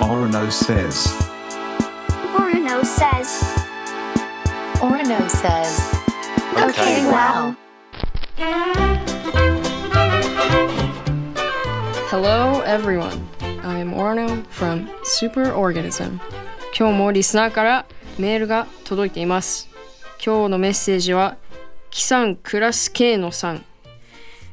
[0.00, 1.08] Orono says.
[2.36, 3.42] Orono says.
[4.80, 5.92] Orono says.
[6.56, 7.56] Okay, wow.
[12.08, 13.28] Hello everyone.
[13.64, 16.20] I'm Orno from Superorganism.
[16.78, 17.86] 今日もリスナーから
[18.20, 19.68] メールが届いています。
[20.24, 21.36] 今日のメッセージは、
[21.90, 23.64] キさんクラス K のさん。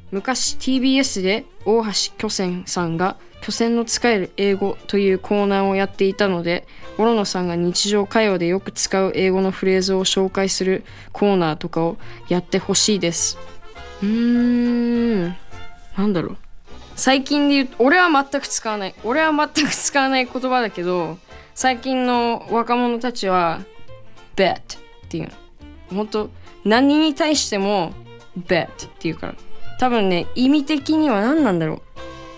[0.09, 6.66] 昔 TBS で大橋巨泉さんが巨泉の使える英語というコーナーをやっていたので、
[6.98, 10.83] オロノさんが日常会話でよく使う英語のフレーズを紹介する
[11.14, 11.97] コーナーとかを
[12.28, 13.38] やってほしいです。
[14.02, 15.36] うーん、
[15.95, 16.38] なんだろう。
[16.95, 18.95] 最近で言うと俺は全く使わない。
[19.03, 21.19] 俺は全く使わない言葉だけど
[21.53, 23.62] 最近の若者たちは
[24.36, 24.58] bet っ
[25.08, 25.28] ていう。
[25.91, 26.30] の本当
[26.64, 27.94] 何に対しても
[28.47, 29.36] bet っていうから。
[29.80, 31.81] 多分ね意味的には何なんだろう。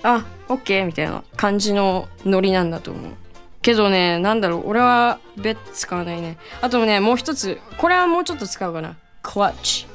[0.04, 3.12] あ OK みたいな感じのノリなんだと思う。
[3.62, 6.38] けどねなんだろう俺は bet 使わないね。
[6.62, 8.96] あとねもう一つこれはもうちょっと使うかな。
[9.24, 9.88] clutch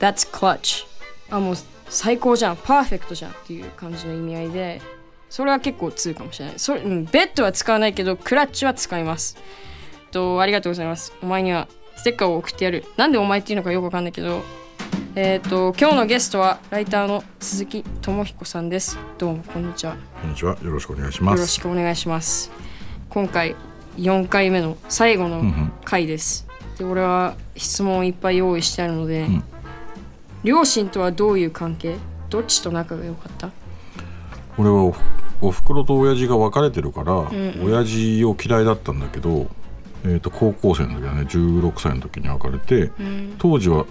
[0.00, 0.86] That's clutch
[1.30, 1.54] あもう
[1.88, 2.56] 最高じゃん。
[2.56, 4.82] パーフェクトじゃんっていう感じの意味合いで。
[5.32, 6.58] それは結構通かもしれない。
[6.58, 9.38] それ、うん、ベッドは使わないけどクラッチは使います。
[10.10, 11.14] とありがとうございます。
[11.22, 12.84] お前にはステッカーを送ってやる。
[12.98, 14.42] なんでお前っていうのかよくわかんないけど
[15.14, 18.98] えっ、と今日のゲストはライターの鈴木智彦さんです。
[19.18, 19.94] どうもこんにちは。
[20.22, 20.56] こんにちは。
[20.62, 21.36] よろしくお願いします。
[21.36, 22.50] よろしくお願いします。
[23.10, 23.54] 今回
[23.98, 26.46] 4回目の最後のん回です、
[26.78, 29.44] で俺は質問をいっぱい用意してあるので、ん。
[30.44, 31.96] 両親とはどういう関係？
[32.30, 33.50] どっちと仲が良かった？
[34.56, 34.94] 俺は
[35.42, 37.30] お袋と親父が別れてるから、
[37.62, 39.48] 親父を嫌いだったんだけど、
[40.04, 41.22] えー、と高校生の時はね。
[41.28, 42.90] 16歳の時に別れて、
[43.36, 43.84] 当時は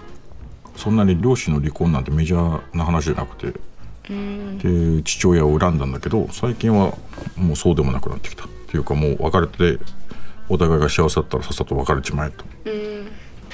[0.75, 3.59] そんなに両親の離婚なんてメジャーな話じゃなくて、
[4.07, 6.93] で父親を恨んだんだけど最近は
[7.35, 9.79] もうそうでもなくなってきたっていうかもう別れて
[10.49, 12.43] お互いが幸せだったらさっさと別れちまえと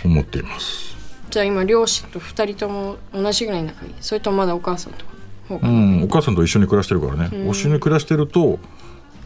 [0.06, 0.96] 思っています。
[1.30, 3.96] じゃあ今両親と2人とも同じぐらい仲いい？
[4.00, 5.06] それともまだお母さんと
[5.50, 8.60] うな、ん、お母さんと一緒に暮らしてるからね、一緒に暮らしてると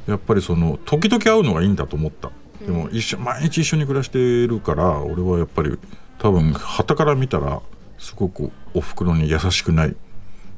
[0.07, 2.31] やっぱりその時々会うのがいいんだと思った。
[2.65, 5.77] でも一緒毎日一緒に暮らしてるから俺はやっぱり
[6.17, 7.61] 多分傍から見たら
[8.01, 9.95] すごくおふくろに優しくない。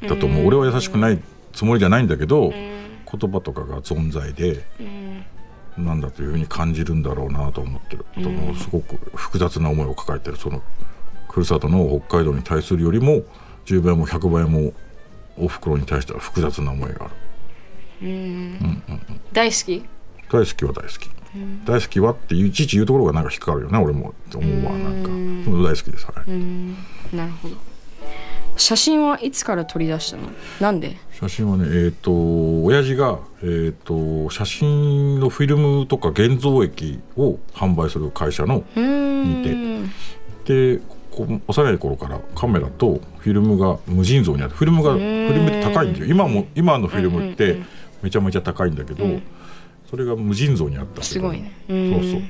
[0.01, 1.19] だと思う、俺は優しくない
[1.53, 4.65] つもりじゃないんだけど、言葉とかが存在で、
[5.77, 10.37] なんだというふうに感じるんだろうなと思ってる、ともすごく複雑な思いを抱えてる。
[10.37, 10.61] その
[11.29, 13.23] ふるさとの北海道に対するよりも
[13.65, 14.73] 10倍も100倍も
[15.35, 17.13] おふくろに対しては複雑な思いがある。
[19.31, 19.83] 大好き？
[20.31, 21.09] 大好きは大好き、
[21.65, 24.09] 大好きはっていちいち言うところがなんか引っかかるよね俺も。
[24.09, 25.09] って思うわなんか。
[25.49, 27.55] 大好きですはい、なるほど。
[28.55, 30.29] 写真はいつから取り出したの？
[30.61, 30.97] なんで？
[31.11, 32.11] 写真はねえっ、と
[32.63, 40.75] 親父が、えー、と写真のフィルムとか現像液を販売する会社のにて。
[40.75, 40.81] で
[41.47, 46.05] 幼い頃からカメラとフィルムが無尽蔵にあってフィルムがフィルムって高いんだよ。
[46.05, 47.61] 今も今のフィルムって
[48.01, 49.05] めちゃめちゃ高いんだけど、
[49.93, 51.53] それが無尽蔵にあったすごいね。
[51.67, 52.21] そうそう。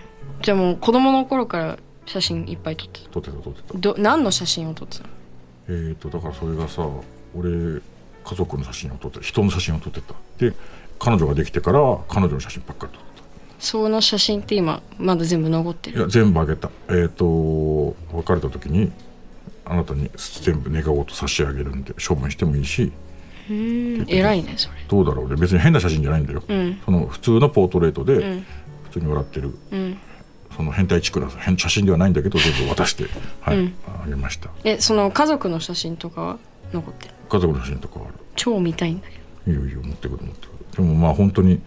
[0.41, 3.74] じゃあもう子供の頃から写真いっぱい撮って撮ってた撮ってた。
[3.74, 5.09] たど何の写真を撮ってたの？
[5.69, 6.85] えー、とだからそれがさ
[7.34, 7.81] 俺家
[8.35, 10.13] 族の写真を撮って人の写真を撮ってた。
[10.40, 10.51] で
[11.00, 11.79] 彼女ができてから
[12.09, 13.22] 彼女の写真ばっかり撮って
[13.59, 15.95] その写真って今まだ全部残ってる？
[15.95, 16.69] たいや全部あげた。
[16.90, 18.91] えっ、と別れた時に
[19.63, 20.09] あなたに
[20.41, 22.91] 全部願ごと差し上げるんで処分してもいいし
[23.50, 24.76] 偉いねそれ。
[24.88, 25.36] どうだろうね。
[25.36, 26.81] 別に変な写真じゃないんだよ、ん。
[26.86, 28.45] その普通のポートレートでん。
[28.84, 29.98] 普通に笑ってる、ん。
[30.56, 33.06] その変態チックな変写真ではないんだけど全部渡して、
[33.42, 33.57] はい。
[33.57, 33.74] うん
[34.04, 34.50] あげました。
[34.63, 36.38] えその家族の写真とかは
[36.72, 37.13] 残ってる？
[37.30, 38.16] 家族の写真とかはある。
[38.36, 39.16] 超見たいんだけ
[39.51, 39.51] ど。
[39.51, 40.66] いいよいいよ持ってくる持ってくる。
[40.78, 41.62] でもまあ本当に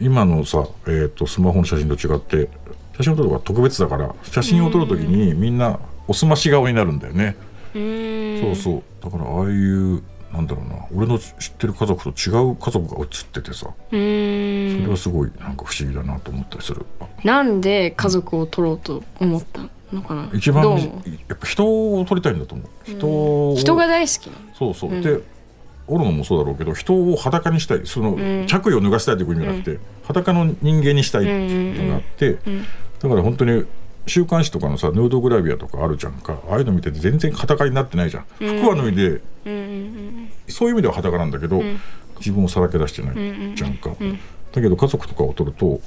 [0.00, 2.48] 今のさ、えー、とスマホの写真と違って
[2.96, 7.36] 写真を撮るのが特別だから写真を撮る時にみんなおすまし顔になるんだよね。
[7.72, 8.82] そうそう。
[9.02, 10.02] だからああいう
[10.32, 10.86] なんだろうな。
[10.94, 13.66] 俺の知ってる家族と違う家族が写っててさ。
[13.90, 16.84] それはすごいなんか不思議だなと思ったりする。
[17.24, 20.30] なんで家族を撮ろうと思ったのかな？
[20.34, 22.68] 一番やっぱ人を撮りたいんだと思う。
[22.84, 25.02] 人を人が大好きそうそう、うん。
[25.02, 25.20] で
[25.90, 27.86] おるのもそうだろうけど人を裸にしたい。
[27.86, 28.14] その、
[28.46, 32.32] 着衣を脱がしたいということじゃなくて、裸の人間にしたいっていうのがあって、
[33.00, 33.64] だから本当に
[34.08, 36.38] 週刊誌とかのさヌードグラビアとかあるじゃんか。
[36.48, 39.20] ああいうの見てて全然裸になってないじゃん、服は脱いで、
[40.48, 41.62] そういう意味では裸なんだけど、
[42.18, 43.90] 自分をさらけ出してないじゃんか、
[44.52, 45.80] だけど家族とかを撮ると、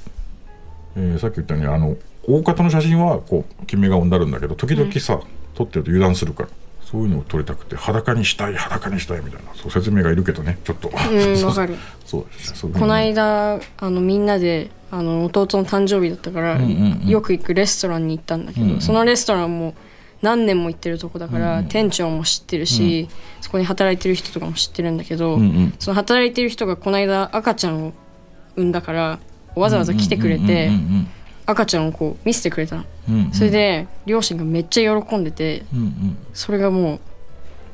[0.96, 1.96] えーさっき言ったようにあの
[2.26, 5.20] 大方の写真はこう決め顔になるんだけど時々さ、
[5.54, 6.48] 撮ってると油断するから
[6.92, 9.54] そういうのを撮りたくて裸にしたい裸にしたいみたいな。
[9.54, 10.88] そう説明がいるけどねちょっと。
[10.88, 11.76] うんわかる。
[12.04, 17.08] そうそうこの間あのみんなであの弟の誕生日だったから、んうんうん。
[17.08, 18.80] よく行くレストランに行ったんだけど、うんうん。
[18.82, 19.74] そのレストランも
[20.20, 23.08] 何年も行ってるとこだから、店長も知ってるし、
[23.40, 25.74] そこに働いてる人とかも知ってるんだけど、うんうん。
[25.78, 27.92] その働いてる人がこの間赤ちゃんを
[28.54, 29.18] 産んだから
[29.54, 31.08] わざわざ来てくれて、うん
[31.52, 33.24] 赤ちゃんをこう見せてくれたの、うんうん。
[33.26, 37.00] うんそれで両親がめっちゃ喜んでてうんそれがもう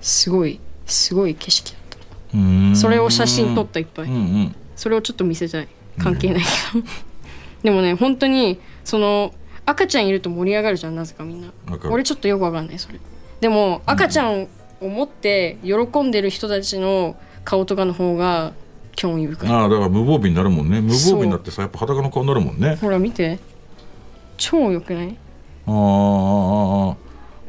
[0.00, 2.38] すごいすごい景色だった。
[2.38, 2.76] うんうん。
[2.76, 4.54] それを写真撮ったいっぱい、うんうん。
[4.76, 5.68] それをちょっと見せたい。
[5.98, 6.42] 関係ない
[6.72, 6.84] けど、
[7.62, 9.34] でもね本当にその
[9.66, 11.48] 赤ちゃんいると盛り上がるじゃんなぜかみんな。
[11.90, 12.98] 俺ちょっとよくわかんないそれ。
[13.40, 14.48] でも赤ちゃん
[14.80, 18.52] を持って喜んでる人たちの顔とかの方が
[18.94, 19.50] 興味深い。
[19.50, 20.80] ああだから無防備になるもんね。
[20.80, 22.76] 無防備になってさやっぱ裸の顔になるもんね。
[22.80, 23.38] ほら見て
[24.38, 25.14] 超良くない？
[25.66, 26.96] あああ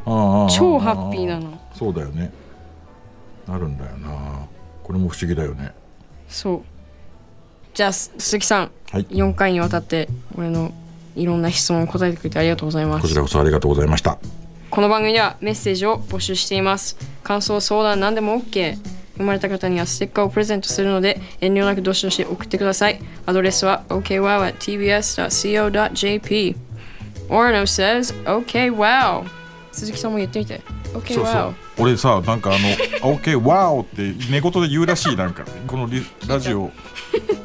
[0.05, 1.57] あああ超ハッピーなの。
[1.73, 2.33] そうだよね。
[3.47, 4.45] なるんだよな。
[4.83, 5.71] これも不思議だよね。
[6.27, 6.61] そう。
[7.73, 9.05] じゃあす鈴木さんはい。
[9.05, 10.71] 4回にわたって俺の
[11.15, 13.01] いろんな質問を答えてくれてありがとうございます。
[13.03, 14.17] こちらこそありがとうございました。
[14.69, 16.97] この番組ではメッセージを募集しています。
[17.23, 18.77] 感想相談何でも OK
[19.17, 23.01] 生まれた方にはステッカーをプレゼントするので遠慮なくどしどし送ってください。
[23.25, 26.55] アドレスは okwow.tbs.co.jp
[27.29, 29.25] Orno says OKWOW
[29.71, 30.61] 鈴木さんも言ってみて。
[30.91, 32.59] そうそう俺さなんかあの
[33.15, 35.45] 「OK ワオ!」って寝言で言うらしいなんか。
[35.67, 36.71] このリラジオ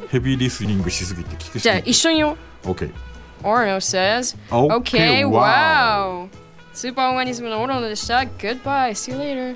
[0.09, 1.35] ヘビーリスニングしすぎて。
[1.37, 2.91] 聞くじゃあ一緒によ OK
[3.43, 6.29] Orno says Okay, OKWOW
[6.73, 8.17] スーパーオーガニズムのオロノでした。
[8.17, 8.89] Goodbye.
[8.89, 9.55] See you later